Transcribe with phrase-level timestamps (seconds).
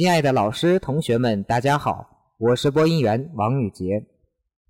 [0.00, 4.06] 亲爱的老师、同学们，大家好，我是播音员王宇杰，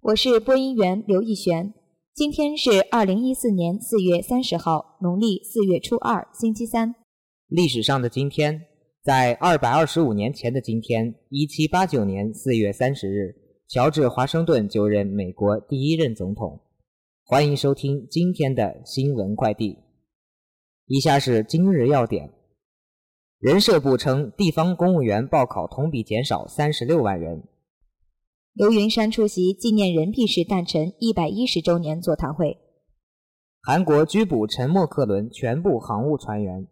[0.01, 1.73] 我是播音员刘逸璇。
[2.13, 6.97] 今天是二零一四年四月三十号，农历四月初二，星期三。
[7.47, 8.61] 历史上的今天，
[9.05, 13.33] 在二百二十五年前的今天，一七八九年四月三十日，
[13.69, 16.61] 乔治·华盛顿就任美国第一任总统。
[17.25, 19.79] 欢迎收听今天的新闻快递。
[20.87, 22.40] 以下是今日要点。
[23.41, 27.43] 人社部称，地方公务员报考同比减少三十六万人。
[28.53, 32.59] 刘云山出席纪念任弼时诞辰一百一十周年座谈会。
[33.63, 36.69] 韩国拘捕沉没客轮全部航务船员。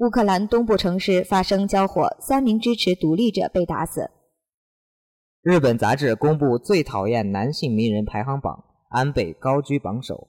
[0.00, 4.10] 乌克兰东部城市发生交火，三名支持独立者被打死。
[5.40, 10.28] 日本杂志公布最讨厌男性名人排行榜，安倍高居榜首。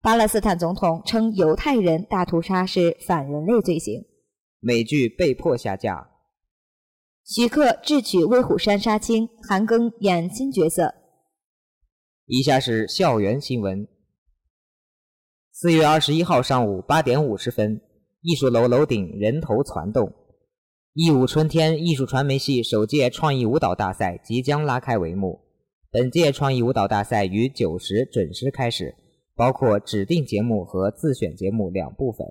[0.00, 4.04] 巴勒斯坦总统称犹太人大屠杀是反人类罪行。
[4.66, 6.10] 美剧被迫下架。
[7.24, 10.92] 徐克智取《威虎山》杀青，韩庚演新角色。
[12.26, 13.86] 以下是校园新闻。
[15.52, 17.80] 四月二十一号上午八点五十分，
[18.22, 20.12] 艺术楼楼顶人头攒动。
[20.94, 25.42] 艺舞春天艺术传媒系首届创意舞蹈大赛即将拉开帷幕。
[25.92, 28.96] 本届创意舞蹈大赛于九时准时开始，
[29.36, 32.26] 包括指定节目和自选节目两部分，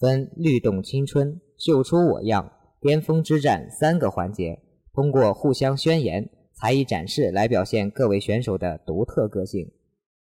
[0.00, 1.40] 分律动青春。
[1.58, 4.60] 秀出我样、巅峰之战三个环节，
[4.92, 9.72] 通过互相宣言、才艺展示来表现各位选手的独特个性。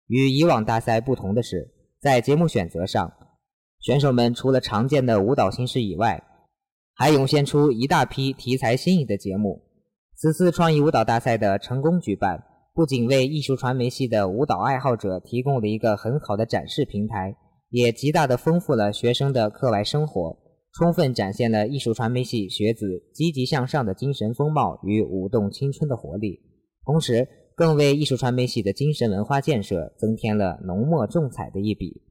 [0.07, 3.13] 与以往大赛不同的是，在节目选择上，
[3.79, 6.23] 选手们除了常见的舞蹈形式以外，
[6.95, 9.61] 还涌现出一大批题材新颖的节目。
[10.15, 17.35] 此次创意舞蹈大赛的成功举办，不仅为艺术传媒系的舞蹈爱好者提供了一个很好的展示平台，
[17.69, 20.37] 也极大地丰富了学生的课外生活。
[20.77, 26.39] 充分展现了艺术传媒系学子积极向上的精神风貌与舞动青春的活力，
[26.85, 32.01] 同时更为艺术传媒系的精神文化建设增添了浓墨重彩的一笔。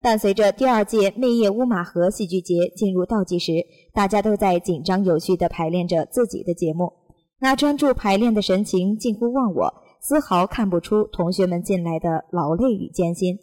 [0.00, 3.52] 但随着第二届媚叶乌马河戏剧节进入倒计时，
[3.92, 6.92] 大家都在紧张有序地排练着自己的节目，
[7.38, 13.38] 那专注排练的神情近乎忘我，丝毫看不出同学们近来的劳累与艰辛，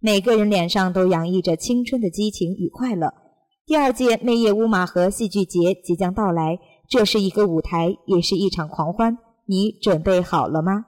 [0.00, 3.21] 每个人脸上都洋溢着青春的激情与快乐。
[3.64, 6.58] 第二届媚叶乌马河戏剧节即将到来，
[6.88, 9.16] 这是一个舞台，也是一场狂欢。
[9.46, 10.86] 你准备好了吗？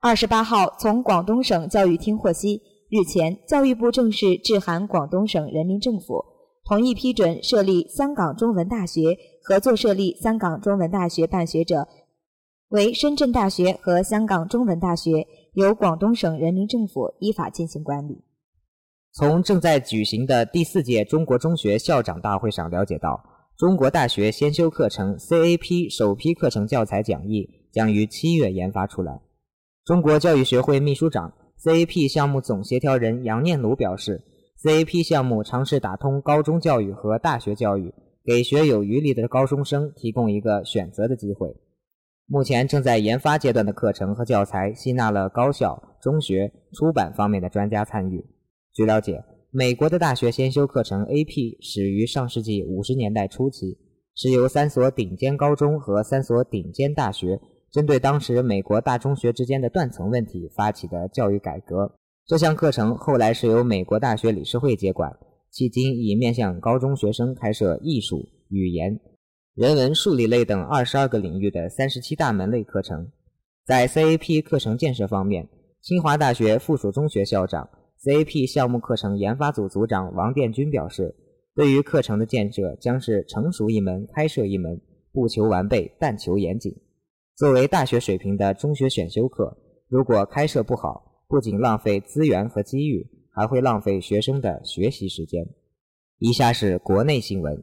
[0.00, 6.24] 二十八号，从广东省教育厅获悉，日前教育部正式致函广东省人民政府，
[6.64, 11.86] 同意批准设立香港中文大学，合作设立香港中文大学办学者
[12.70, 15.24] 为深圳大学和香港中文大学，
[15.54, 18.24] 由广东省人民政府依法进行管理。
[19.14, 23.22] 从正在举行的第四届中国中学校长大会上了解到，
[23.58, 29.20] 中国大学先修课程 CAP 首批课程教材讲义将于七月研发出来。
[29.84, 31.30] 中国教育学会秘书长、
[31.62, 34.24] CAP 项目总协调人杨念鲁表示
[34.62, 37.92] ，CAP 项目尝试打通高中教育和大学教育，
[38.24, 41.54] 给学有余力的高中生提供一个选择的机会。
[42.24, 48.24] 目前正在研发阶段的课程和教材吸纳了高校、中学、出版方面的专家参与。
[48.74, 53.76] 据了解，美国的大学先修课程 AP 始于上世纪五十年代初期，
[54.14, 57.38] 是由三所顶尖高中和三所顶尖大学
[57.70, 61.92] 针对当时美国大中学之间的断层问题发起的教育改革。
[62.24, 65.18] 这项课程后来是由美国大学理事会接管，
[65.52, 68.98] 迄今已面向高中学生开设艺术、语言、
[69.54, 73.10] 人文、数理类等二十二个领域的三十七大门类课程。
[73.66, 75.46] 在 CAP 课程建设方面，
[75.82, 77.68] 清华大学附属中学校长。
[78.04, 81.14] CAP 项目课程研发组组长王殿军表示
[81.54, 84.80] ：“对于课程的建设，将是成熟一门开设一门，
[85.12, 86.74] 不求完备，但求严谨。
[87.36, 89.56] 作为大学水平的中学选修课，
[89.86, 95.46] 如果开设不好，不仅浪费资源和机遇，还会浪费学生的学习时间。”
[96.18, 97.62] 以下是国内新闻：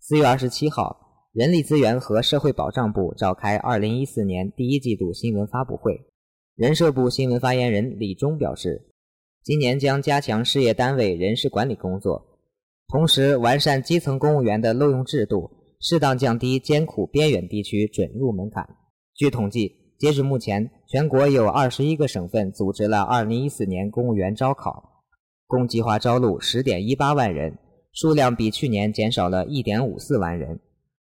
[0.00, 6.08] 四月二十七号，人力资源和社会保障部召开二零一四年第一季度新闻发布会，
[6.56, 8.95] 人社部新闻发言人李忠表示。
[9.46, 12.20] 今年将加强事业单位人事管理工作，
[12.88, 15.48] 同时完善基层公务员的录用制度，
[15.78, 18.68] 适当降低艰苦边远地区准入门槛。
[19.14, 19.70] 据统计，
[20.00, 25.04] 截至目前，全国有二十一个省份组织了二零一四年公务员招考，
[25.46, 27.56] 共计划招录十点一八万人，
[27.92, 30.58] 数量比去年减少了一点五四万人。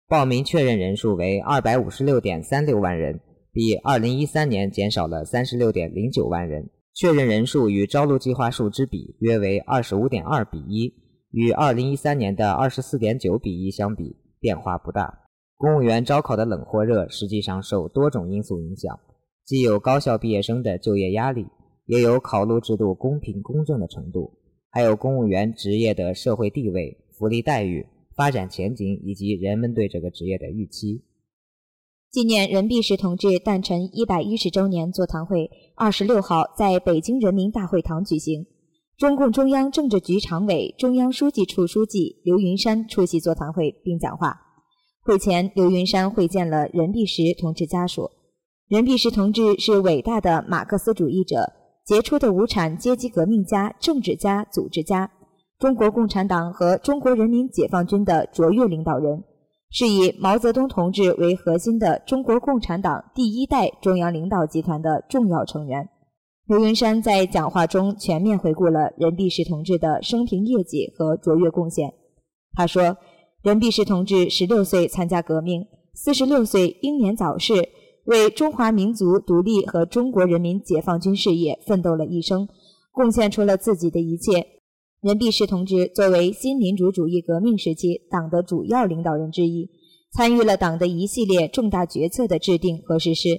[0.07, 3.19] 报名确认人数为二百五十六点三六万人，
[3.51, 6.69] 比二零一三年减少了三十六点零九万人。
[6.97, 10.91] 确认人数与招录计划数之比约为二十五点二比一，
[11.29, 15.19] 与二零一三年的二十四点九比一相比，变化不大。
[15.57, 18.99] 公务员招考的冷或热，实际上受多种因素影响，
[19.45, 21.45] 既有高校毕业生的就业压力，
[21.85, 24.33] 也有考录制度公平公正的程度，
[24.71, 27.85] 还有公务员职业的社会地位、福利待遇、
[28.15, 31.03] 发展前景以及人们对这个职业的预期。
[32.09, 38.45] 纪念任弼时同志诞辰一百一十周年座谈会二十六号在北京人民大会堂举行，
[38.97, 44.39] 中共中央政治局常委、中央书记处书记刘云山出席座谈会并讲话。
[45.03, 48.09] 会前，刘云山会见了任弼时同志家属。
[48.69, 51.51] 任弼时同志是伟大的马克思主义者，
[51.85, 55.11] 杰出的无产阶级革命家、政治家、组织家，
[55.59, 59.23] 中国共产党和中国人民解放军的卓越领导人，
[59.69, 65.89] 是以毛泽东同志为核心的中国共产党第一代中央领导集团的重要成员。
[66.47, 71.93] 刘云山在讲话中全面回顾了任弼时同志的生平业绩和卓越贡献。
[72.53, 72.97] 他说。
[73.43, 77.69] 任弼时同志十六岁参加革命，四十六岁英年早逝，
[78.05, 82.49] 为中华民族独立和中国人民解放军事业奋斗了一生，
[82.91, 84.45] 贡献出了自己的一切。
[85.07, 89.69] 任弼时同志作为新民主主义革命时期党的主要领导人之一，
[90.11, 93.29] 参与了党的一系列重大决策的制定和实施，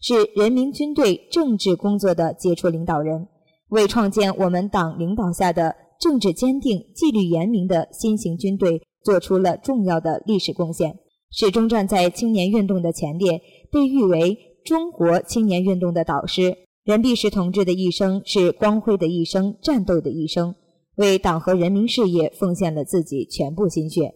[0.00, 3.26] 是人民军队政治工作的杰出领导人，
[3.70, 8.80] 为创建我们党领导下的政治坚定、纪律严明的新型军队。
[9.02, 10.98] 做出了重要的历史贡献，
[11.30, 13.40] 始终站在青年运动的前列，
[13.70, 16.56] 被誉为中国青年运动的导师。
[16.82, 20.56] 任弼时同志的一生是光辉的一生，战斗的一生，
[20.96, 24.14] 为党和人民事业奉献了自己全部心血。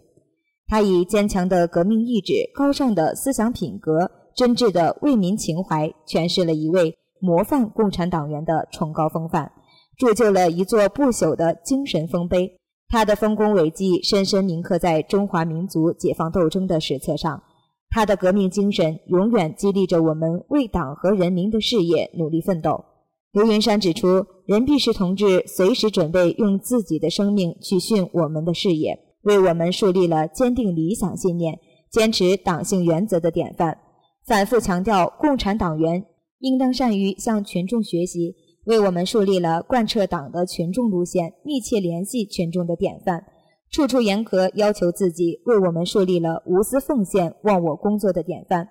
[0.67, 9.51] 他以坚强的革命意志、高尚的思想品格、真挚的为民情怀，诠释了一位模范共产党员的崇高风范，
[9.99, 12.57] 铸就了一座不朽的精神丰碑。
[12.89, 17.43] 他的丰功伟绩深深铭刻在中华民族解放斗争的史册上，
[17.91, 22.85] 他的革命精神永远激励着我们为党和人民的事业努力奋斗。
[23.33, 31.57] 刘云山指出，任弼时同志随时准备用自己的生命去殉我们的事业，为我们树立了坚定理想信念、
[31.93, 33.79] 坚持党性原则的典范，
[34.27, 36.05] 反复强调共产党员
[36.41, 38.35] 应当善于向群众学习。
[38.67, 43.25] 为我们树立了贯彻党的群众路线、密切联系群众的典范，
[43.71, 48.69] 处处严格要求自己，为我们树立了无私奉献、忘我工作的典范。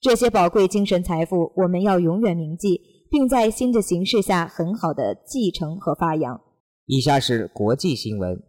[0.00, 2.78] 这些宝贵精神财富，我们要永远铭记，
[3.12, 6.40] 并在新的形势下很好的继承和发扬。
[6.86, 8.42] 以下是国际新闻：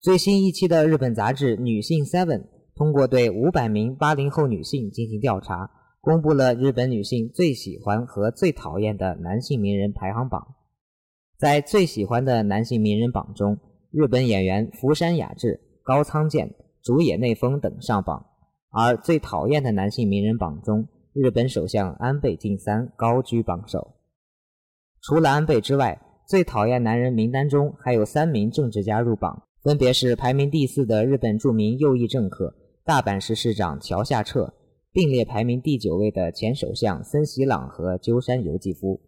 [0.00, 2.38] 最新一期的日本杂志《女性 Seven》
[2.76, 5.68] 通过对五百名八零后女性进行调查。
[6.00, 10.46] 公布了日本女性最喜欢和最讨厌的男性名人排行榜。
[11.38, 13.58] 在最喜欢的男性名人榜中，
[13.90, 18.22] 日本演员福山雅治、高仓健、竹野内丰等上榜；
[18.70, 23.93] 而最讨厌的男性名人榜中，日本首相安倍晋三高居榜首。
[25.06, 32.54] 除了安倍之外，最讨厌男人名单中还有三名政治家入榜，分别是排名第四的日本著名右翼政客
[32.84, 34.54] 大阪市市长桥下彻。
[34.94, 39.00] 并列排名第九位的前首相森喜朗和鸠山由纪夫。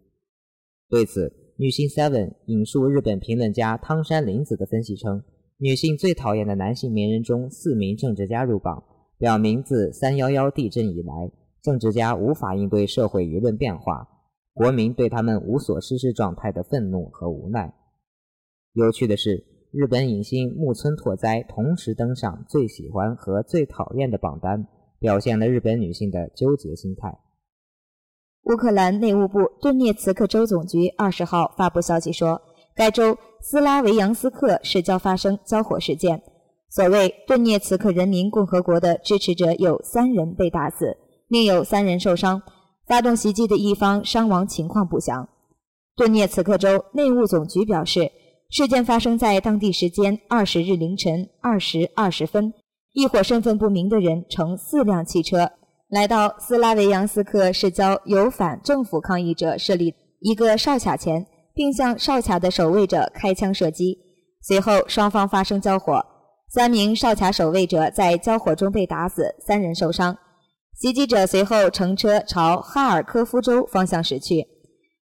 [0.89, 5.23] 对此，女性 Seven 引述日本评论家汤山林子的分析称，
[5.57, 8.83] 女性最讨厌的男性名人中四名政治家入榜，
[9.17, 11.31] 表明自三幺幺地震以来，
[11.63, 14.05] 政治家无法应对社会舆论变化，
[14.57, 17.73] 国民对他们无所事事状态的愤怒和无奈。
[18.73, 24.67] 有趣的是，日本影星木村拓哉同时登上最喜欢和最讨厌的榜单。
[24.99, 27.19] 表现了日本女性的纠结心态。
[28.45, 32.41] 乌克兰内务部顿涅茨克州总局二十号发布消息说，
[32.75, 36.23] 该州斯拉维扬斯克市郊发生交火事件，
[36.71, 40.97] 所谓顿涅茨克人民共和国的支持者有三人被打死，
[41.27, 42.41] 另有三人受伤。
[42.87, 45.27] 发动袭击的一方伤亡情况不详。
[45.95, 48.11] 顿涅茨克州内务总局表示，
[48.49, 52.53] 事件发生在当地时间二十日凌晨二时二十分。
[52.93, 55.51] 一伙身份不明的人乘四辆汽车
[55.89, 63.97] 来到斯拉维扬斯克市郊，由反政府抗议者设立一个哨卡前，并向哨卡的守卫者开枪射击。
[64.41, 66.03] 随后双方发生交火，
[66.49, 70.17] 三名哨卡守卫者在交火中被打死，三人受伤。
[70.79, 74.45] 袭击者随后乘车朝哈尔科夫州方向驶去。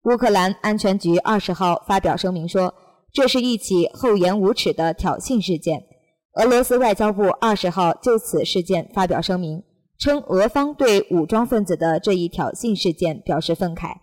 [0.04, 2.74] 乌克兰安全局二十号发表声明说，
[3.14, 5.82] 这是一起厚颜无耻的挑衅事件。
[6.34, 9.64] 俄罗斯外交部二十号就此事件发表声明，
[9.98, 13.94] 称俄方对武装分子的这一挑衅事件表示愤慨。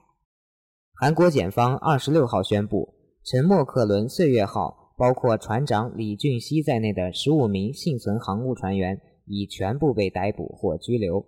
[0.98, 11.26] 韩国检方二十六号宣布，沉没客轮“岁月号”包括船长李俊熙在内的十五名幸存航母船员已全部被逮捕或拘留。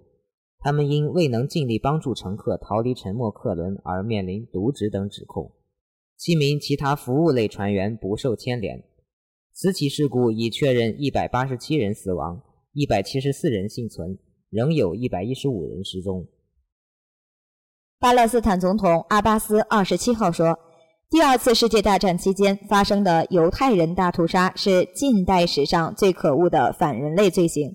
[0.61, 5.53] 他们因未能尽力帮助乘客逃离沉没客轮而面临渎职等指控。
[6.17, 8.85] 七名其他服务类船员不受牵连。
[9.53, 14.19] 此起事故已确认一百八十七人死亡，一百七十四人幸存，
[14.51, 16.29] 仍有一百一十五人失踪。
[17.99, 20.59] 巴勒斯坦总统阿巴斯二十七号说。
[21.13, 27.75] 第二次世界大战期间发生的犹太人大屠杀是近代史上最可恶的反人类罪行。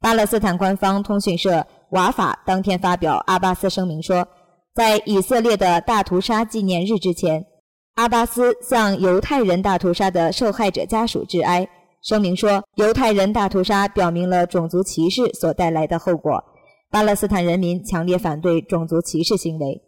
[0.00, 1.66] 巴勒斯坦官方通讯社
[1.96, 4.28] 瓦法当天发表阿巴斯声明说，
[4.74, 7.46] 在以色列的大屠杀纪念日之前，
[7.94, 11.66] 阿巴斯向犹太人大屠杀的受害者家属致哀。
[12.02, 16.44] 声明说，犹太人大屠杀表明了种族歧视所带来的后果。
[16.90, 19.80] 巴勒斯坦人民强烈反对种族歧视行为。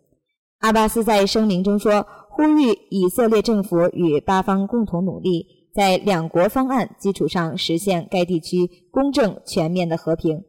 [0.61, 2.07] 阿巴斯在声明中说。
[2.39, 10.45] 呼吁以色列政府与巴方共同努力，在两国方案基础上实现该地区公正全面的和平。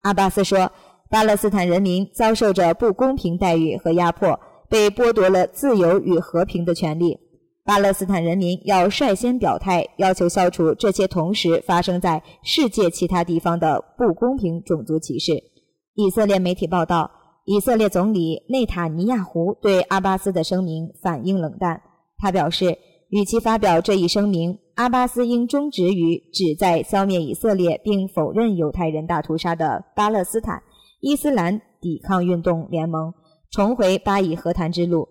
[0.00, 0.72] 阿巴斯说
[1.14, 4.36] ：“巴勒斯坦人民遭受着不公平待遇和压迫，
[4.68, 7.16] 被剥夺了自由与和平的权利。
[7.64, 15.34] 巴勒斯坦人民要率先表态，要求消除这些同时发生在世界其他地方的不公平种族歧视。”
[15.94, 17.08] 以色列媒体报道。
[17.44, 21.80] 以色列总理内塔尼亚胡对阿巴斯的声明反应冷淡。
[22.16, 22.76] 他表示，
[23.10, 30.60] 与其发表这一声明，阿巴斯应终止于旨在消灭以色列并否认犹太人大屠杀的巴勒斯坦
[31.06, 33.12] 伊斯兰抵抗运动联盟，
[33.50, 35.06] 重回巴以和谈之路。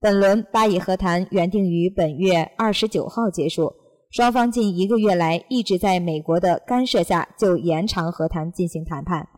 [0.00, 3.70] 本轮巴以和谈原定于本月二十九号结束，
[4.10, 9.28] 双方近一个月来一直在美国的干涉下就延长和谈进行谈判。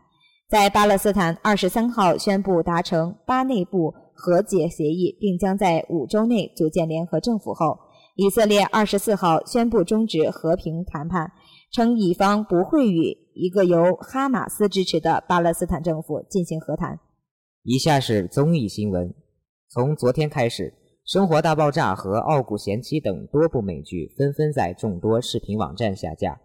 [0.49, 7.77] 在巴勒斯坦二十三号宣布达成巴内部和解协议，并将在五周内组建联合政府后，
[8.15, 11.29] 以色列二十四号宣布终止和平谈判，
[11.73, 16.99] 称乙方不会与一个由哈马斯支持的巴勒斯坦政府进行和谈。
[17.63, 19.11] 以下是综艺新闻：
[19.69, 20.65] 从昨天开始，
[21.11, 26.39] 《生活大爆炸》和《傲骨贤妻》等多部美剧纷纷在众多视频网站下架，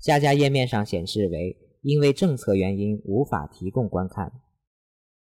[0.00, 1.56] 下架页面上显示为。
[1.80, 4.32] 因为政策原因无法提供观看。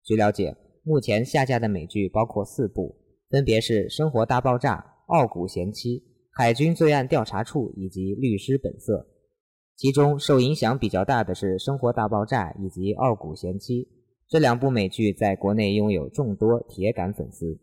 [0.06, 2.96] 据了解，目前下架的美剧包括四部，
[3.30, 6.00] 分别是《生活大爆炸》《傲骨贤妻》
[6.32, 9.06] 《海军罪案调查处》以及《律师本色》。
[9.76, 13.84] 其中受影响比较大的是《生活大爆炸》以及《傲骨贤妻》
[14.28, 17.60] 这两部美剧，在国内拥有众多铁杆粉丝。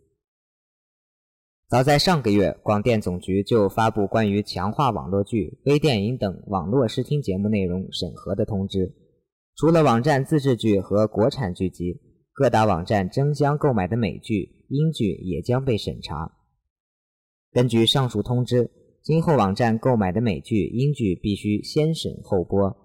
[1.68, 8.94] 早在上个月，广电总局就发布关于强化网络剧、微电影等网络视听节目内容审核的通知。
[9.56, 11.98] 除了网站自制剧和国产剧集，
[12.34, 16.30] 各大网站争相购买的美剧、英剧也将被审查。
[17.52, 18.70] 根据上述通知，
[19.04, 22.76] 今后网站购买的美剧、英剧必须先审后播，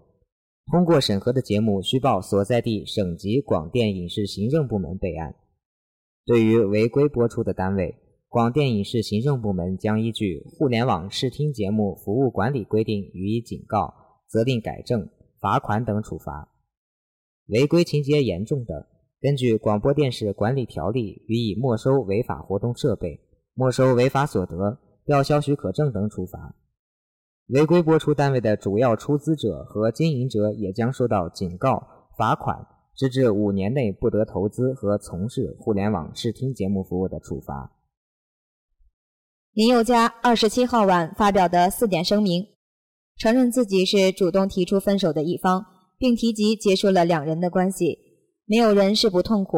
[0.71, 5.35] 通过审核的节目需报所在地省级广电影视行政部门备案。
[6.25, 7.93] 对于违规播出的单位，
[8.29, 13.93] 广电影视行政部门将依据《互联网视听节目服务管理规定》予以警告、
[14.27, 15.07] 责令改正、
[15.39, 16.49] 罚款等处罚；
[17.49, 18.87] 违规情节严重的，
[19.21, 23.19] 根据《广播电视管理条例》予以没收违法活动设备、
[23.53, 26.53] 没收违法所得、吊销许可证等处罚。
[27.47, 31.81] 违规播出单位的主要出资者和经营者也将受到警告、
[32.17, 37.71] 罚款，直至五年内不得投资和从事互联网视听节目服务的处罚。
[39.53, 42.45] 林宥嘉二十七号晚发表的四点声明，
[43.15, 45.65] 承认自己是主动提出分手的一方，
[45.97, 47.97] 并提及结束了两人的关系。
[48.45, 49.57] 没有人是不痛苦。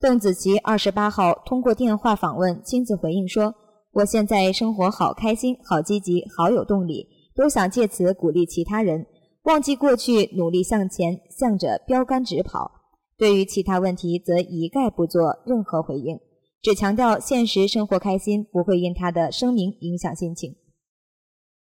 [0.00, 3.54] 邓紫棋二十八号通过电话访问亲自回应说
[3.96, 9.06] ：“我现在生活好开心，好积极，好有动力，都想借此鼓励其他人，
[9.44, 12.70] 忘记过去，努力向前，向着标杆直跑。
[13.16, 16.20] 对于其他问题，则一概不做任何回应。”
[16.60, 20.56] 只强调现实生活开心，不会因他的声明影响心情。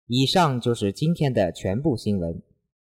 [0.08, 2.42] 以上就是今天的全部新闻。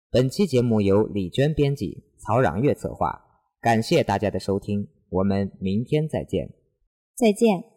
[0.10, 3.26] 本期节目由李娟编辑，曹冉月策划。
[3.60, 6.50] 感谢大家的收听，我们明天再见。
[7.18, 7.77] 再见。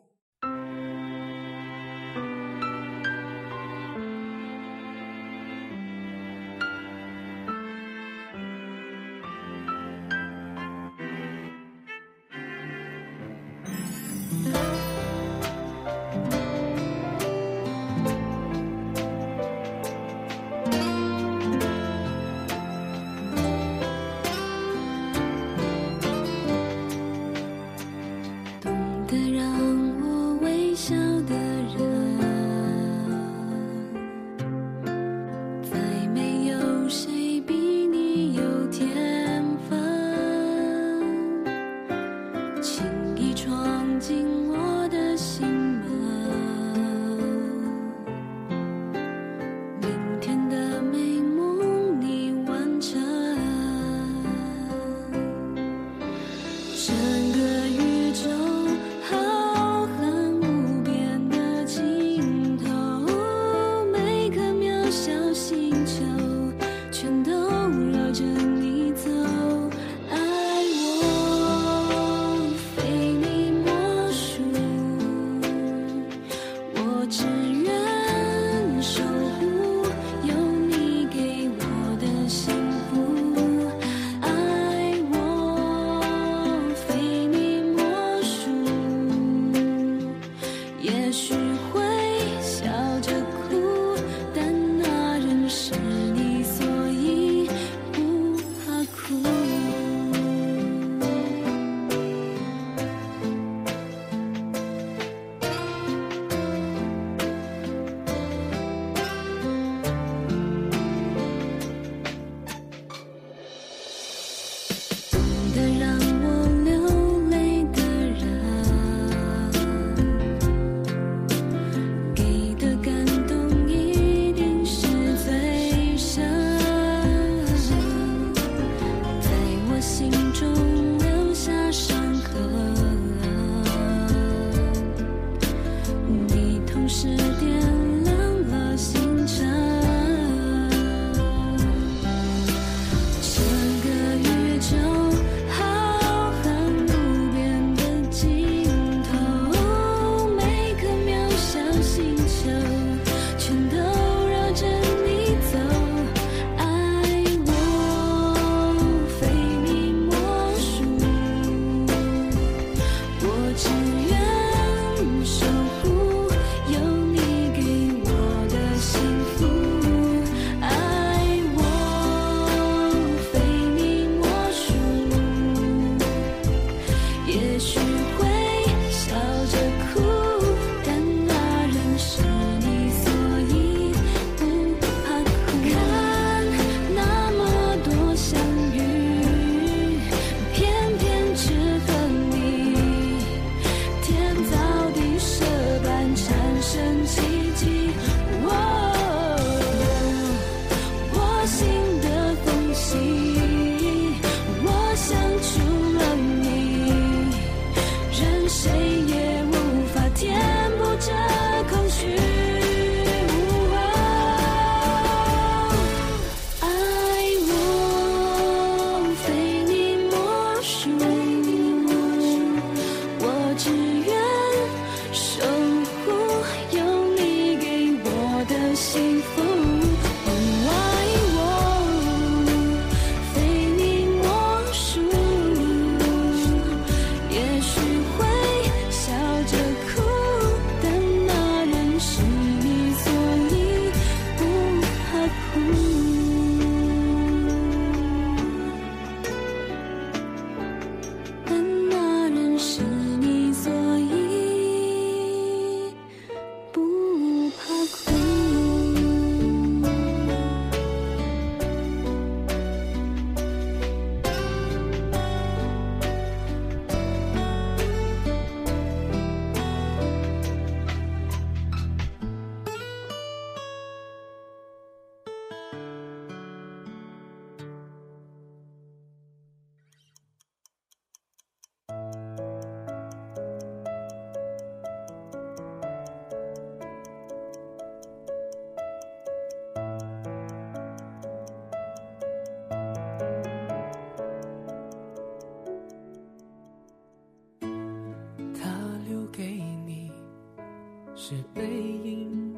[301.30, 302.56] 是背影。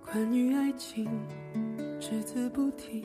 [0.00, 1.10] 关于爱情
[1.98, 3.04] 只字不提。